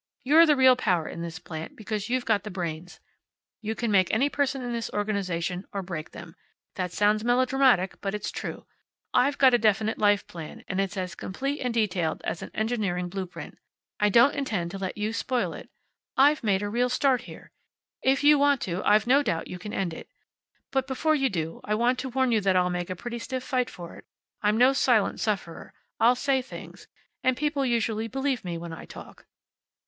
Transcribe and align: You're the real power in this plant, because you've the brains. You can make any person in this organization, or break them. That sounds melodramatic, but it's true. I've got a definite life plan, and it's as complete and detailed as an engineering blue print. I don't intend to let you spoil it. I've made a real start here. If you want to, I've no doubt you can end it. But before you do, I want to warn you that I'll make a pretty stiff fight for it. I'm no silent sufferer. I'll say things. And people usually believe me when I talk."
You're 0.23 0.47
the 0.47 0.55
real 0.55 0.75
power 0.75 1.07
in 1.07 1.21
this 1.21 1.37
plant, 1.37 1.75
because 1.75 2.09
you've 2.09 2.25
the 2.25 2.49
brains. 2.51 2.99
You 3.61 3.75
can 3.75 3.91
make 3.91 4.11
any 4.11 4.29
person 4.29 4.63
in 4.63 4.73
this 4.73 4.89
organization, 4.89 5.63
or 5.71 5.83
break 5.83 6.09
them. 6.09 6.35
That 6.73 6.91
sounds 6.91 7.23
melodramatic, 7.23 8.01
but 8.01 8.15
it's 8.15 8.31
true. 8.31 8.65
I've 9.13 9.37
got 9.37 9.53
a 9.53 9.59
definite 9.59 9.99
life 9.99 10.25
plan, 10.25 10.63
and 10.67 10.81
it's 10.81 10.97
as 10.97 11.13
complete 11.13 11.59
and 11.59 11.71
detailed 11.71 12.21
as 12.23 12.41
an 12.41 12.49
engineering 12.55 13.09
blue 13.09 13.27
print. 13.27 13.59
I 13.99 14.09
don't 14.09 14.33
intend 14.33 14.71
to 14.71 14.79
let 14.79 14.97
you 14.97 15.13
spoil 15.13 15.53
it. 15.53 15.69
I've 16.17 16.43
made 16.43 16.63
a 16.63 16.67
real 16.69 16.89
start 16.89 17.21
here. 17.29 17.51
If 18.01 18.23
you 18.23 18.39
want 18.39 18.59
to, 18.61 18.83
I've 18.83 19.05
no 19.05 19.21
doubt 19.21 19.49
you 19.49 19.59
can 19.59 19.71
end 19.71 19.93
it. 19.93 20.09
But 20.71 20.87
before 20.87 21.13
you 21.13 21.29
do, 21.29 21.61
I 21.63 21.75
want 21.75 21.99
to 21.99 22.09
warn 22.09 22.31
you 22.31 22.41
that 22.41 22.55
I'll 22.55 22.71
make 22.71 22.89
a 22.89 22.95
pretty 22.95 23.19
stiff 23.19 23.43
fight 23.43 23.69
for 23.69 23.95
it. 23.97 24.05
I'm 24.41 24.57
no 24.57 24.73
silent 24.73 25.19
sufferer. 25.19 25.73
I'll 25.99 26.15
say 26.15 26.41
things. 26.41 26.87
And 27.23 27.37
people 27.37 27.63
usually 27.63 28.07
believe 28.07 28.43
me 28.43 28.57
when 28.57 28.73
I 28.73 28.85
talk." 28.85 29.27